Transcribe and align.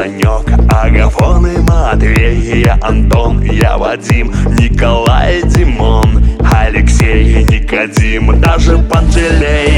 Санек, 0.00 0.48
Агафон 0.70 1.46
и 1.46 1.58
Матвей. 1.58 2.62
Я 2.62 2.78
Антон, 2.80 3.42
я 3.42 3.76
Вадим, 3.76 4.32
Николай, 4.58 5.42
Димон 5.42 6.24
Алексей, 6.40 7.44
Никодим, 7.44 8.40
даже 8.40 8.78
Пантелеймон 8.78 9.69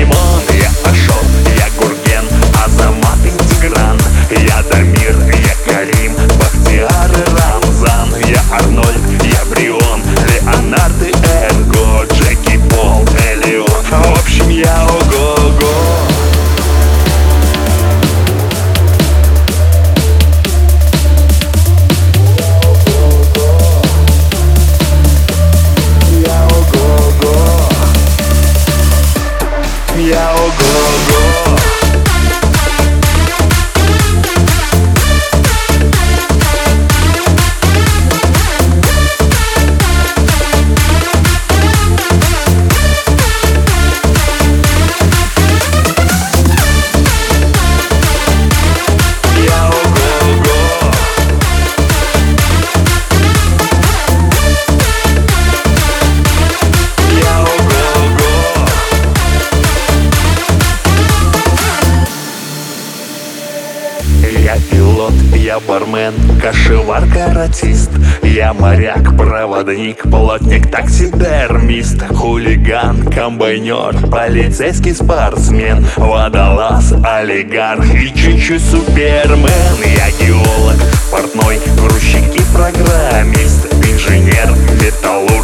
я 65.53 65.61
бармен, 65.61 66.15
кошевар, 66.41 67.05
каратист 67.13 67.91
Я 68.23 68.55
моряк, 68.55 69.15
проводник, 69.19 70.03
плотник, 70.03 70.71
таксидермист. 70.71 72.03
Хулиган, 72.15 73.05
комбайнер, 73.11 74.09
полицейский 74.09 74.95
спортсмен. 74.95 75.87
Водолаз, 75.97 76.95
олигарх 77.05 77.85
и 77.95 78.15
чуть-чуть 78.15 78.63
супермен. 78.63 79.77
Я 79.85 80.11
геолог, 80.25 80.79
портной, 81.11 81.61
грузчик 81.77 82.35
и 82.35 82.43
программист. 82.55 83.67
Инженер, 83.75 84.55
металлург 84.81 85.42